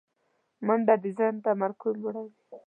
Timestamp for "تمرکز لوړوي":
1.45-2.35